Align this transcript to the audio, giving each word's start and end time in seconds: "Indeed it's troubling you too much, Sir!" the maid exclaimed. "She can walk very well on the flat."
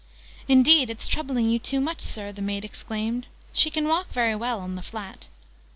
"Indeed 0.47 0.89
it's 0.89 1.07
troubling 1.07 1.47
you 1.51 1.59
too 1.59 1.79
much, 1.79 2.01
Sir!" 2.01 2.31
the 2.31 2.41
maid 2.41 2.65
exclaimed. 2.65 3.27
"She 3.53 3.69
can 3.69 3.87
walk 3.87 4.07
very 4.11 4.35
well 4.35 4.59
on 4.59 4.73
the 4.73 4.81
flat." 4.81 5.27